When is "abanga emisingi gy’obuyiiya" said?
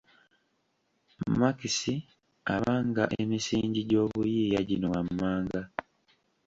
2.55-4.59